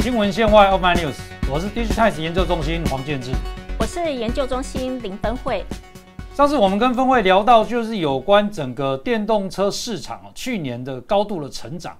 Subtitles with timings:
[0.00, 1.12] 新闻线外 Open News，
[1.52, 3.32] 我是 Digitimes 研究中心黄建志，
[3.78, 5.62] 我是研究中心林分会。
[6.34, 11.94] 上次我们跟分会聊到，就是有关整个电动车市场，去年的高度的成长。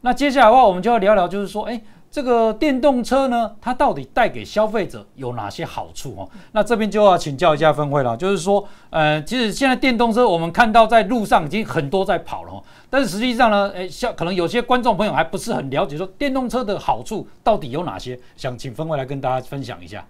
[0.00, 1.80] 那接下来的话，我们就要聊聊，就是说，哎。
[2.14, 6.30] 这个电动车呢，它到底带给消费者有哪些好处哦？
[6.52, 20.06] 那这边就要请教一下分会了，就是说，呃，其实现在电动车我们看到在路上已经很多在跑了，但是实际上呢，诶，像可能有些观众朋友还不是很了解，说电动车的好处到底有哪些，想请分会来跟大家分享一下。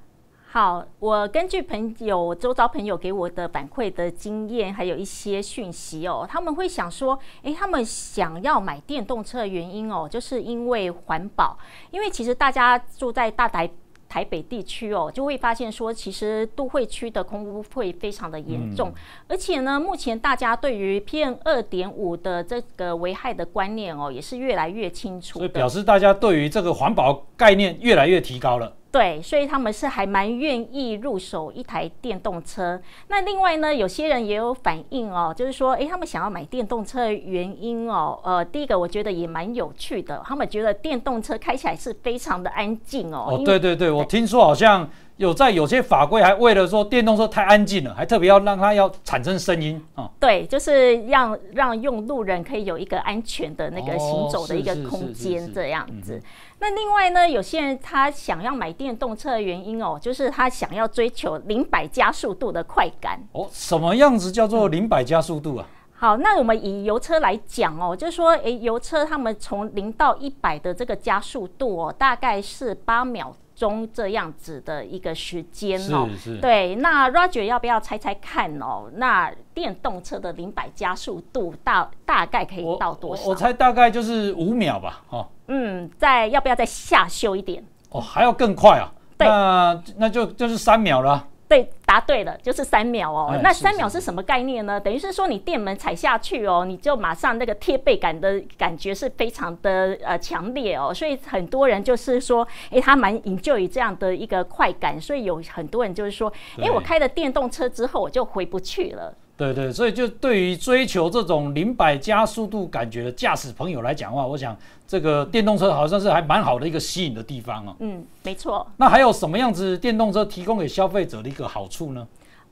[0.55, 11.59] 好，我根据朋友周遭朋友给我的反馈的经验，还有一些讯息哦，他们会想说，诶，他们想要买电动车的原因哦，就是因为环保。
[11.91, 13.69] 因为其实大家住在大台
[14.09, 18.95] 台北地区哦，就会发现说，其实都会区的空污会非常的严重，
[19.27, 25.41] 而且呢，目前大家对于 PM 二点五的这个危害的观念哦，也是越来越清楚。
[25.41, 28.73] 所以表示大家对于这个环保概念越来越提高了。
[28.95, 32.81] 对，所以他们是还蛮愿意入手一台电动车。
[33.09, 43.31] 那另外呢，有些人也有反映哦，就是说，诶，他们想要买电动车的原因哦，呃，第一个我觉得也蛮有趣的，他们觉得电动车开起来是非常的安静哦。
[43.33, 44.89] 哦，对对对，我听说好像。
[45.17, 50.11] 有在有些法规还为了说电动车太安静了，还特别要让它要产生声音啊。
[50.19, 56.21] 对，就是让让用路人可以有一个安全的那个行走的一个空间这样子。
[56.59, 63.23] 那另外呢，有些人他想要买电动车的原因哦，就是他想要追求零百加速度的快感。
[63.33, 65.67] 哦，什么样子叫做零百加速度啊？
[66.05, 73.35] 好，那我们以油车来讲哦，就是说，诶，油车他们从零到一百的这个加速度哦，大概是八秒。
[73.57, 76.39] 中这样子的一个时间哦，是是。
[76.41, 78.91] 对，那 Roger 要不要猜猜看哦？
[78.97, 83.29] 那电动车的零百加速度大大概可以到多少？
[83.29, 85.27] 我猜大概就是五秒吧，哦。
[85.47, 87.65] 嗯，再要不要再下修一点？
[87.91, 88.93] 哦，还要更快啊？
[89.19, 91.29] 那那就就是三秒了。
[91.47, 93.39] 对，答对了，就是三秒哦。
[93.41, 94.81] 那三秒是什么概念呢？
[94.81, 100.93] 等于是说你电门踩下去哦，你就马上那个贴背感的感觉是非常的呃强烈哦。
[100.93, 105.01] 所以很多人就是说，哎，他蛮 enjoy 这样的一个快感。
[105.01, 109.15] 所以有很多人就是说，哎，我开了电动车之后我就回不去了。
[109.37, 114.57] 对对，所以就对于追求这种零百加速度感觉的驾驶朋友来讲的话，我想
[114.87, 117.75] 这个电动车好像是还蛮好的一个吸引的地方哦。
[117.81, 118.65] 嗯，没错。
[118.77, 122.07] 那还有什么样子电动车提供给消费者的一个好处呢？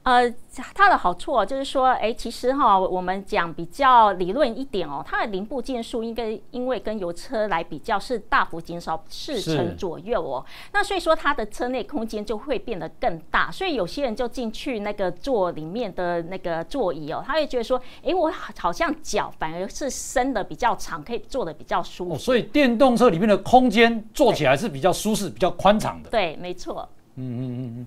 [0.04, 0.28] 呃，
[0.74, 22.16] 它的好处哦，就是说，哎，其实哈，我们讲比较理论一点哦，它的零部件数应该因为跟油车来比较是大幅减少四成左右哦，那所以说它的车内空间就会变得更大，所以有些人就进去那个坐里面的那个座椅哦，他会觉得说，哎，我好像脚反而是伸的比较长，可以坐的比较舒服。
[22.16, 26.10] 所以电动车里面的空间坐起来是比较舒适、比较宽敞的。
[26.10, 26.88] 对，没错。
[27.14, 27.86] 嗯嗯嗯嗯。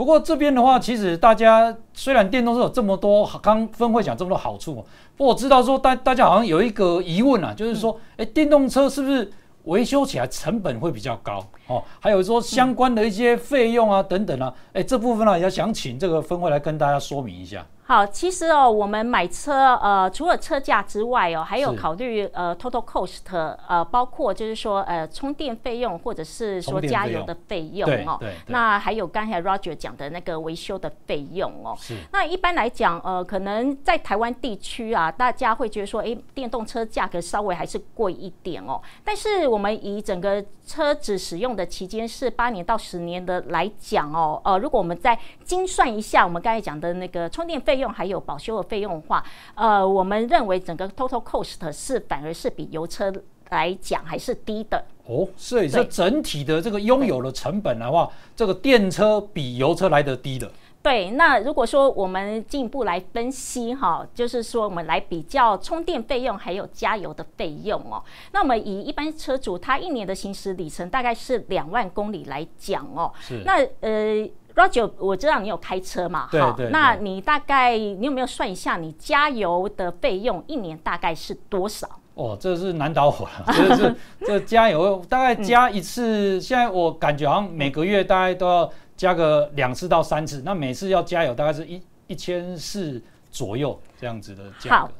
[0.00, 4.76] 不过这边的话，其实大家虽然电动车有这么多，刚分会讲这么多好处，
[5.14, 9.30] 不过我知道说大大家好像有一个疑问啊，就是说，哎，电动车是不是
[9.64, 11.84] 维修起来成本会比较高哦？
[11.98, 17.66] 还有说相关的一些费用啊等等啊，哎，这部分呢也想请这个分会来跟大家说明一下。
[17.90, 28.16] 好，其实哦，我们买车，呃，除了车价之外哦，还有考虑呃，total cost，呃，包括就是说呃，充电费用或者是说加油的费用哦。
[28.46, 31.74] 那还有刚才 Roger 讲的那个维修的费用哦。
[31.80, 31.96] 是。
[32.12, 38.80] 那一般来讲，呃，可能在台湾地区啊，大家会觉得说，哎，电动车价格稍微还是贵一点哦。
[39.02, 47.79] 但是我们以整个车子使用的期间是八年到十年的来讲哦，呃，如果我们再精算一下，我们刚才讲的那个充电费。
[47.80, 49.24] 用还有保修的费用的话，
[49.56, 53.12] 呃，我们认为整个 total cost 是反而是比油车
[53.50, 55.28] 来讲还是低的哦。
[55.36, 60.48] 所以这整体的这个拥有的成本的话，这个电车比油车来得低的。
[60.82, 68.02] 对，那如果说我们进一步来分析哈，就是说我们来比较充电费用还有加油的费用哦。
[68.32, 74.28] 那我们以一般车主他一年的行驶里程大概是两万公里来讲哦，是那呃。
[74.54, 76.28] Roger，我知道你有开车嘛？
[76.32, 81.88] 好，那你大概你有没有算一下，你加油的费用一年大概是多少？
[82.14, 94.92] 哦，这是难倒我了， 这是这加油大概加一次，现在我感觉好像每个月大概都要加个两次到三次，那每次要加油大概是一一千四左右这样子的价格。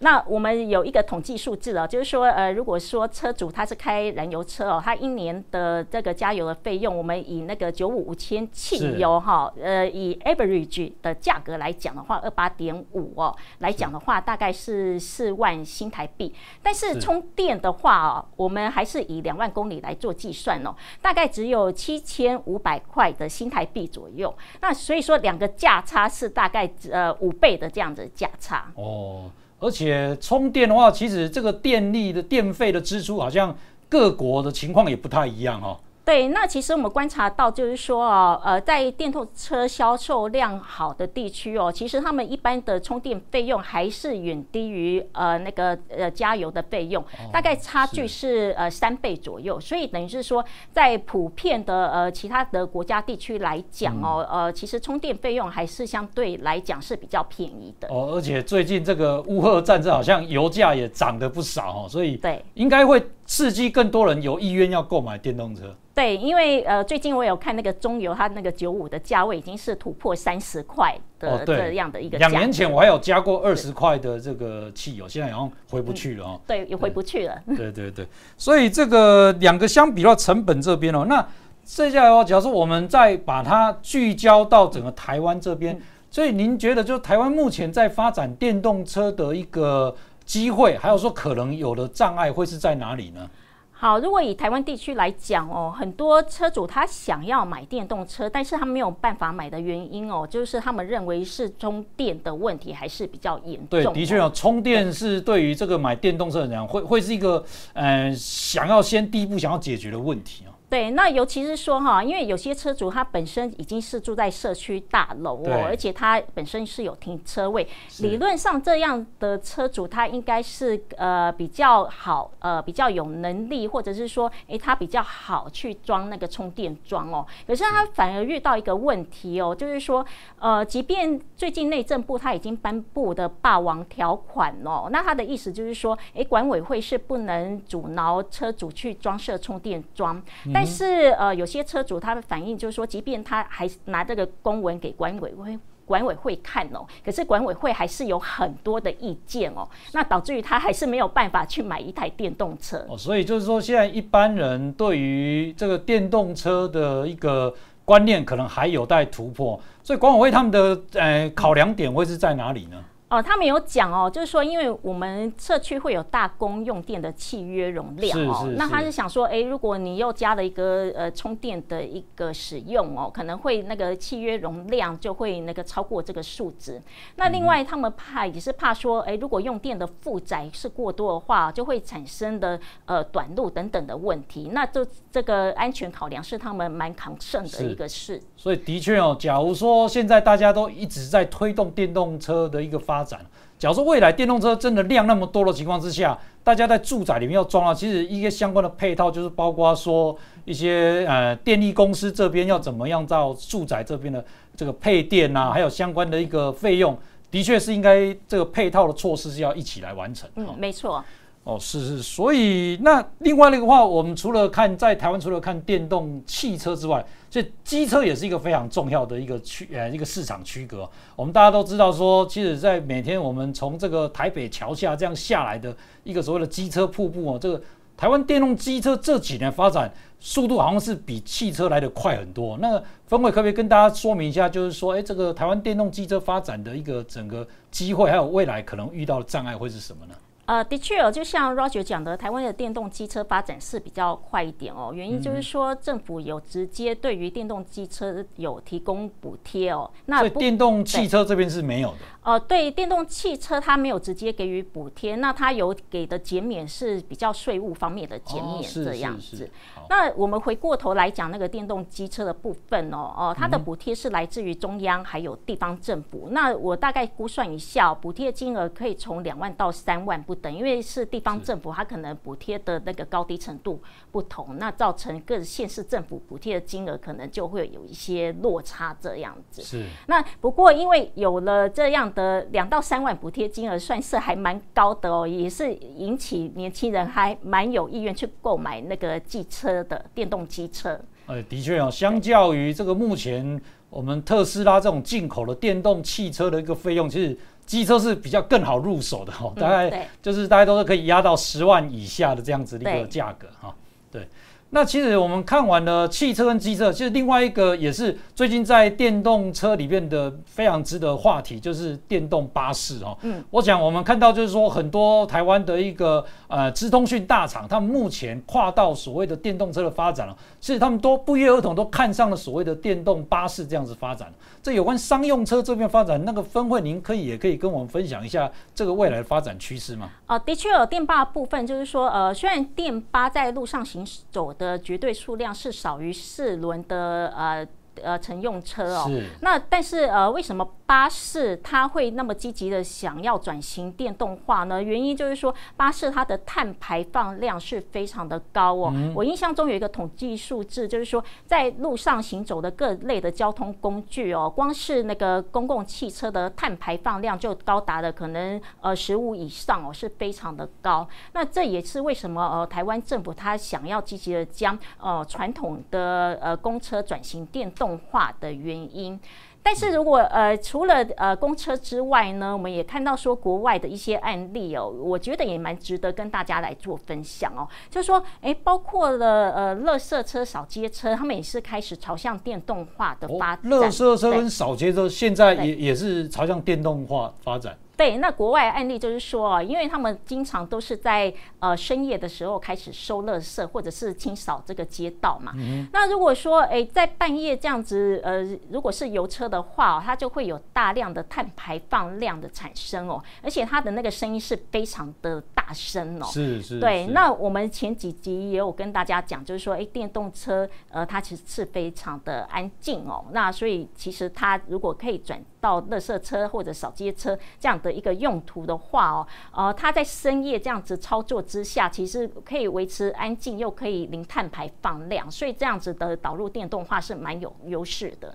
[0.00, 16.34] 那我们有一个统计数字哦，就是说，呃，如果说车主他是开燃油车哦，他一年的这个加油的费用，我们以那个九五五千汽油哈，呃，以 average 的价格来讲的话，二八点五哦，来讲的话，大概是四万新台币。
[16.62, 24.34] 但是充电的话哦，我们还是以两万公里来做计算哦，大概只有七千五百块的新台币左右。
[24.60, 29.30] 那所以说，两个价差是大概呃五倍的这样子价差哦。
[29.60, 33.56] 而且充电的话，其实这个电力的电费的支出，好像
[33.88, 35.78] 各国的情况也不太一样哦。
[36.04, 47.02] 对，那其实我们观察到，就是说哦，呃，在电动车销售量好的地区哦，其实他们一般的充电费用还是远低于呃那个呃加油的费用，
[47.32, 49.58] 大概差距是呃三倍左右。
[49.58, 57.88] 所以等于是说，在普遍的呃其他的国家地区来讲哦，呃，其实充电费用还是相对来讲是比较便宜的。
[57.88, 65.74] 哦，而且最近这个乌俄战争好像油价也涨得不少哦，所以对，应该会刺激更多人有意愿要购买电动车。
[65.94, 72.18] 对，因为呃，最近我有看那个中油，它那个九五的价位已经是突破三十块的这样的一个。
[72.18, 76.40] 两年前我还有加过二十块的这个汽油，现在好像回不去了哦。
[76.48, 77.40] 对，也回不去了。
[77.46, 78.04] 对对对，
[78.36, 81.24] 所以这个两个相比的话，成本这边哦，那
[81.62, 85.80] 接下来的话，假如说我们再把它聚焦到整个台湾这边，
[86.10, 89.94] 所以您觉得就台湾目前在发展电动车的一个
[90.24, 93.28] 机会，还有说可能有的障碍会是在哪里呢？
[93.76, 103.66] 好，如果以台湾地区来讲哦，很多车主他想要买电动车，但是他没有办法买的原因哦，就是他们认为是充电的问题还是比较严重。
[103.68, 107.44] 对，的确哦，充电是对于这个买电动车的人会会是一个
[107.74, 110.53] 呃想要先第一步想要解决的问题哦。
[110.74, 117.64] 对，那尤其是说哈，因为有些车主他本身已经是住在社区大楼哦，而且他本身是有停车位，
[118.00, 127.24] 理论上这样的车主他应该是呃比较好呃比较有能力，或者是说哎他比较好去装那个充电桩哦。
[127.46, 130.04] 可是他反而遇到一个问题哦，就是说
[130.40, 140.20] 呃，即便最近内政部他已经颁布的霸王条款哦，那他的意思就是说，哎，管委会是不能阻挠车主去装设充电桩，
[140.52, 152.96] 但但是呃，有些车主他的反映就是说，即便他还拿这个公文给管委会管委会看哦，可是管委会还是有很多的意见哦，那导致于他还是没有办法去买一台电动车哦。
[152.96, 162.82] 所以就是说，现在一般人对于这个电动车的一个观念可能还有待突破，所以管委会他们的呃考量点会是在哪里呢？
[163.10, 176.82] 哦，他们有讲哦，就是说，因为我们社区会有大公用电的契约容量哦，那他是想说，哎，如果你又加了一个呃充电的一个使用哦，可能会那个契约容量就会那个超过这个数值。
[177.16, 184.48] 那另外他们怕也是怕说，哎，如果用电的负载是过多的话，就会产生的呃短路等等的问题。
[184.52, 188.20] 那这这个安全考量是他们蛮抗胜的一个事。
[188.34, 193.20] 所以的确哦，假如说现在大家都一直在推动电动车的一个发展，
[193.58, 204.24] 假如说未来电动车真的量那么多的情况之下，大家在住宅里面要装啊，其实一些相关的配套就是包括说一些呃电力公司这边要怎么样到住宅这边的
[204.56, 206.96] 这个配电啊，还有相关的一个费用，
[207.30, 210.28] 的确是应该这个配套的措施是要一起来完成。
[210.36, 211.04] 嗯，没错。
[211.44, 220.88] 哦，是是，所以那另外那个话，我们除了看在台湾，除了看电动汽车之外，这机车也是一个非常重要的一个区呃一个市场区隔。
[221.14, 227.60] 我们大家都知道说，其实，在每天我们从这个台北桥下这样下来的一个所谓的机车瀑布哦，这个
[227.94, 232.56] 台湾电动机车这几年发展速度好像是比汽车来的快很多。
[232.56, 240.14] 那分会可不可以跟大家说明一下，就是说，哎，这个台湾电动机车发展的一个整个机会，还有未来可能遇到的障碍会是什么呢？
[240.46, 244.92] 呃，的确哦，就像 Roger 讲的，台湾的电动机车发展是比较快一点哦。
[244.94, 249.90] 原因就是说，政府有直接对于电动机车有提供补贴哦。
[250.06, 251.96] 那电动汽车这边是没有的。
[252.22, 259.50] 呃，对，电动汽车它没有直接给予补贴，那它有给的减免是比较税务方面的减免这样子。
[259.90, 266.28] 那我们回过头来讲那个电动机车的部分哦，哦，它的补贴是来自于中央还有地方政府。
[266.30, 279.62] 那我大概估算一下，补贴金额可以从两万到三万不等，因为是地方政府，它可能补贴的那个高低程度不同，那造成各县市政府补贴的金额可能就会有一些落差这样子。
[279.62, 279.84] 是。
[280.06, 291.00] 那不过因为有了这样的两到三万补贴金额，算是还蛮高的哦，也是引起年轻人还蛮有意愿去购买那个机车的电动机车。
[291.26, 293.60] 呃，的确哦，相较于这个目前。
[293.90, 303.74] 我们特斯拉这种进口的电动汽车的一个费用，其实机车是比较更好入手的哈，大概就是大家都是可以压到十万以下的这样子的一个价格哈，
[304.10, 304.28] 对。
[304.70, 313.16] 那其实我们看完了汽车跟机车，其实另外一个也是最近在电动车里面的非常值得话题，就是电动巴士哦。
[313.22, 324.32] 嗯，我想我们看到就是说很多台湾的一个呃资通讯大厂，他们目前跨到所谓的电动车的发展了，其实他们都不约而同都看上了所谓的电动巴士这样子发展。
[324.60, 330.10] 这有关商用车这边发展，那个分会您可以也可以跟我们分享一下这个未来的发展趋势吗？
[330.26, 337.66] 哦，的确有电巴部分，就是说呃，虽然电巴在路上行走的的绝对数量是少于四轮的呃。
[338.02, 339.08] 呃，乘用车哦，
[339.40, 344.82] 那但是呃，为什么巴士它会那么积极的想要转型电动化呢？
[344.82, 348.92] 原因就是说，巴士它的碳排放量是非常的高哦。
[349.14, 361.08] 我印象中有一个统计数字，就是说，在路上行走的各类的交通工具哦，光是那个公共汽车的碳排放量就高达了可能呃十五以上哦，是非常的高。
[361.32, 367.84] 那这也是为什么呃，台湾政府它想要积极的将呃传统的呃公车转型电动。
[367.84, 369.20] 动化的原因，
[369.66, 377.66] 但是如果呃除了呃公车之外呢，我们也看到说国外的一些案例哦，我觉得也蛮值得跟大家来做分享哦。
[377.90, 383.70] 就是说，哎，包括了呃，乐色车、扫街车，他们也是开始朝向电动化的发展。
[383.70, 387.76] 乐色车跟扫街车现在也也是朝向电动化发展。
[387.96, 395.52] 对，那国外案例就是说啊，因为他们经常都是在呃深夜的时候开始收垃圾或者是清扫这个街道嘛。
[395.92, 406.26] 那如果说哎在半夜这样子呃，如果是油车的话，它就会有大量的碳排放量的产生哦，而且它的那个声音是非常的大声哦。
[406.26, 406.80] 是是。
[406.80, 417.78] 对，那我们前几集也有跟大家讲，就是说哎电动车呃它其实是非常的安静哦，那所以其实它如果可以转到垃圾车或者扫街车这样。
[417.84, 428.34] 的一个用途的话哦，呃，它在深夜这样子操作之下，其实可以维持安静，又可以零碳排放量，所以这样子的导入电动化是蛮有优势的。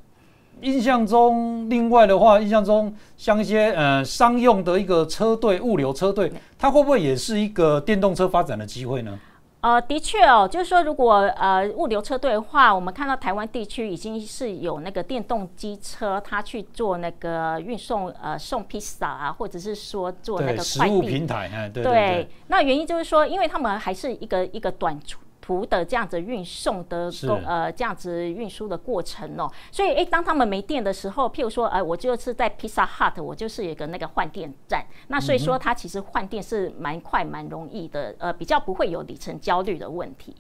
[0.62, 9.20] 印象中，另外的话，印象中像一些呃商用的一个车队、物流车队，它会不会也是一个电动车发展的机会呢？
[9.62, 22.30] 呃，的确哦，就是说，如果呃物流车队的话，我们看到台湾地区已经是有那个电动机车，它去做那个运送呃送披萨啊，或者是说做那个快递平台，哎，对对。
[22.48, 25.20] 那原因就是说，因为他们还是一个一个短途。
[25.50, 40.36] 图的这样子运送的工呃这样子运输的过程哦，所以哎，当他们没电的时候，譬如说哎，我就是在 Pizza Hut，我就是有个那个换电站，那所以说它其实换电是蛮快蛮容易的，呃，比较不会有里程焦虑的问题。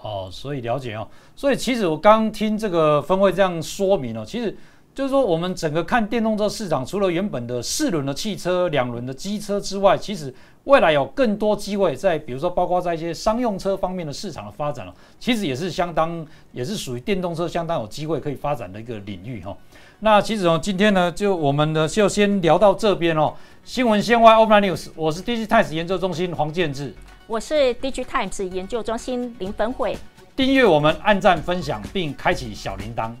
[0.00, 1.06] 哦，所以了解哦，
[1.36, 4.56] 所以其实我刚听这个分会这样说明哦，其实
[4.94, 10.32] 就是说我们整个看电动车市场，除了原本的四轮的汽车、两轮的机车之外，其实。
[10.64, 19.54] 未来有更多机会在，比如说包括在一些商用车方面的市场的发展了，其实也是相当，也是属于电动车相当有机会可以发展的一个领域哈。
[20.00, 23.34] 那其实哦，今天呢，就我们呢就先聊到这边哦。
[23.62, 26.94] 新闻先外 Open News，我是 Digitimes 研究中心黄建志，
[27.26, 29.98] 我是 Digitimes 研究中心林本慧。
[30.34, 33.12] 订阅我们，按赞分享并开启小铃铛。